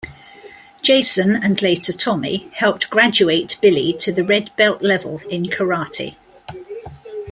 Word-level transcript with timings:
Jason 0.81 1.35
and 1.35 1.61
later 1.61 1.93
Tommy 1.93 2.49
helped 2.55 2.89
graduate 2.89 3.59
Billy 3.61 3.93
to 3.93 4.11
the 4.11 4.23
red 4.23 4.49
belt 4.55 4.81
level 4.81 5.19
in 5.29 5.43
karate. 5.45 6.15